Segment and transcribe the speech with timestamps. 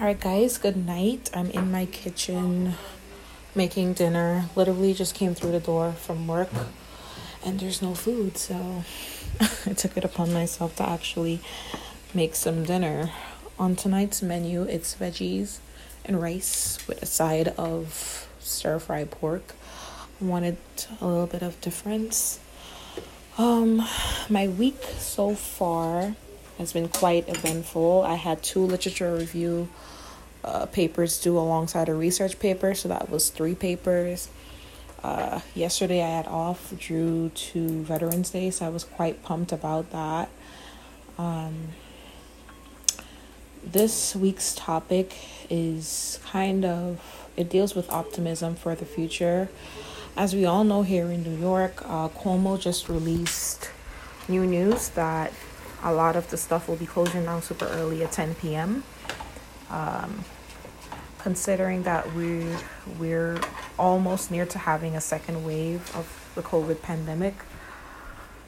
[0.00, 1.28] Alright, guys, good night.
[1.34, 2.72] I'm in my kitchen
[3.54, 4.46] making dinner.
[4.56, 6.48] Literally just came through the door from work
[7.44, 8.82] and there's no food, so
[9.66, 11.40] I took it upon myself to actually
[12.14, 13.10] make some dinner.
[13.58, 15.58] On tonight's menu, it's veggies
[16.06, 19.52] and rice with a side of stir fried pork.
[20.18, 20.56] I wanted
[21.02, 22.40] a little bit of difference.
[23.36, 23.86] Um,
[24.30, 26.14] my week so far
[26.60, 28.02] has been quite eventful.
[28.06, 29.70] I had two literature review
[30.44, 34.28] uh, papers due alongside a research paper, so that was three papers.
[35.02, 39.90] Uh, yesterday I had off due to Veterans Day, so I was quite pumped about
[39.92, 40.28] that.
[41.16, 41.68] Um,
[43.64, 45.14] this week's topic
[45.48, 49.48] is kind of it deals with optimism for the future.
[50.14, 53.70] As we all know, here in New York, uh, Cuomo just released
[54.28, 55.32] new news that
[55.82, 58.84] a lot of the stuff will be closing down super early at 10 p.m.
[59.70, 60.24] Um,
[61.18, 62.46] considering that we
[62.98, 63.38] we're
[63.78, 67.34] almost near to having a second wave of the COVID pandemic.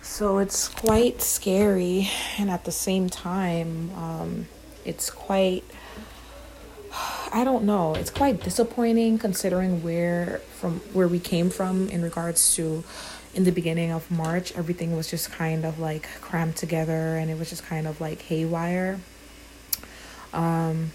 [0.02, 4.48] So it's quite scary, and at the same time, um,
[4.84, 5.64] it's quite
[7.32, 7.94] I don't know.
[7.94, 12.84] It's quite disappointing considering where from where we came from in regards to
[13.34, 17.38] in the beginning of March, everything was just kind of like crammed together and it
[17.38, 19.00] was just kind of like haywire.
[20.32, 20.92] Um,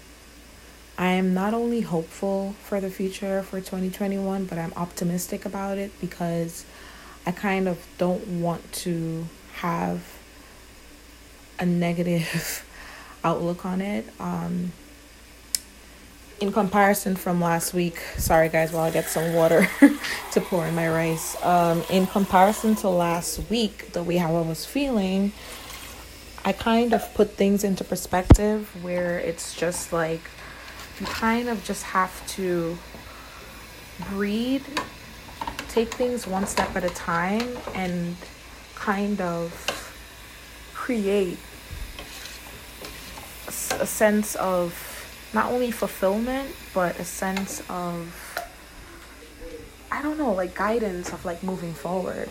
[0.96, 5.92] I am not only hopeful for the future for 2021, but I'm optimistic about it
[6.00, 6.64] because
[7.26, 10.02] I kind of don't want to have
[11.58, 12.64] a negative
[13.24, 14.06] outlook on it.
[14.18, 14.72] Um,
[16.40, 19.68] in comparison from last week, sorry guys, while I get some water
[20.32, 21.36] to pour in my rice.
[21.44, 25.32] Um, in comparison to last week, the way how I was feeling,
[26.44, 30.20] I kind of put things into perspective where it's just like
[31.00, 32.78] you kind of just have to
[34.10, 34.66] breathe,
[35.68, 38.16] take things one step at a time, and
[38.76, 39.52] kind of
[40.72, 41.38] create
[43.80, 44.97] a sense of
[45.32, 48.38] not only fulfillment but a sense of
[49.90, 52.28] I don't know, like guidance of like moving forward.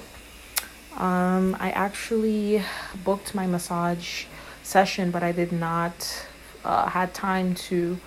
[0.96, 2.64] Um, I actually
[3.04, 4.26] booked my massage
[4.64, 6.26] session, but I did not
[6.64, 8.00] uh, had time to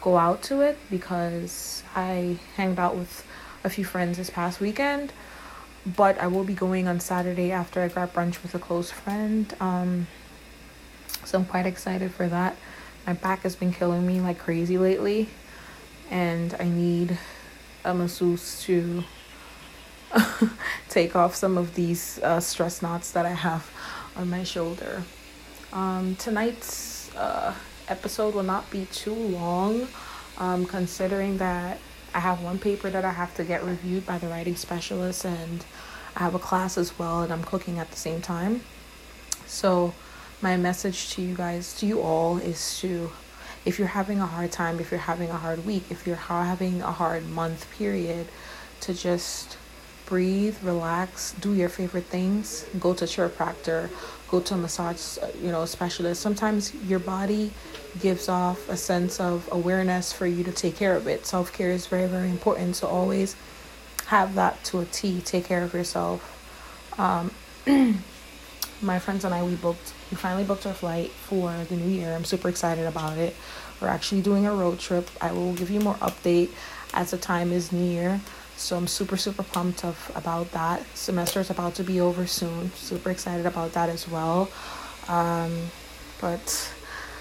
[0.00, 3.26] go out to it because I hanged out with
[3.64, 5.12] a few friends this past weekend.
[5.86, 9.54] But I will be going on Saturday after I grab brunch with a close friend.
[9.60, 10.08] Um,
[11.24, 12.56] so I'm quite excited for that.
[13.06, 15.28] My back has been killing me like crazy lately,
[16.10, 17.16] and I need
[17.84, 19.04] a masseuse to
[20.88, 23.70] take off some of these uh, stress knots that I have
[24.16, 25.04] on my shoulder.
[25.72, 27.54] Um, tonight's uh,
[27.86, 29.86] episode will not be too long,
[30.38, 31.78] um, considering that
[32.12, 35.64] I have one paper that I have to get reviewed by the writing specialist, and
[36.16, 38.62] I have a class as well, and I'm cooking at the same time.
[39.46, 39.94] So,
[40.42, 43.10] my message to you guys, to you all, is to
[43.64, 46.82] if you're having a hard time, if you're having a hard week, if you're having
[46.82, 48.28] a hard month period,
[48.80, 49.56] to just
[50.06, 53.90] breathe, relax, do your favorite things, go to chiropractor,
[54.28, 56.22] go to a massage, you know, specialist.
[56.22, 57.50] Sometimes your body
[58.00, 61.26] gives off a sense of awareness for you to take care of it.
[61.26, 62.76] Self care is very, very important.
[62.76, 63.34] So always
[64.06, 65.20] have that to a T.
[65.20, 66.22] Take care of yourself.
[66.98, 67.32] Um,
[68.82, 72.14] my friends and I, we booked we finally booked our flight for the new year.
[72.14, 73.34] I'm super excited about it.
[73.80, 75.08] We're actually doing a road trip.
[75.20, 76.50] I will give you more update
[76.94, 78.20] as the time is near.
[78.56, 80.84] So I'm super super pumped of about that.
[80.96, 82.72] Semester is about to be over soon.
[82.72, 84.48] Super excited about that as well.
[85.08, 85.70] Um,
[86.20, 86.72] but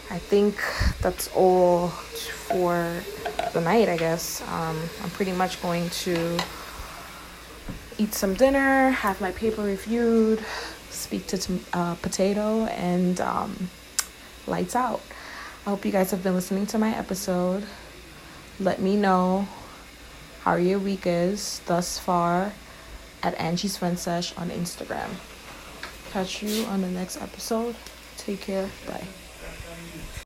[0.09, 0.61] I think
[1.01, 3.01] that's all for
[3.53, 3.89] the night.
[3.89, 6.37] I guess um, I'm pretty much going to
[7.97, 10.43] eat some dinner, have my paper reviewed,
[11.05, 13.69] speak to uh, Potato, and um,
[14.47, 15.01] lights out.
[15.65, 17.63] I hope you guys have been listening to my episode.
[18.59, 19.47] Let me know
[20.41, 22.53] how your week is thus far
[23.21, 25.09] at Angie's Fun Sesh on Instagram.
[26.11, 27.75] Catch you on the next episode.
[28.17, 28.69] Take care.
[28.87, 29.24] Bye.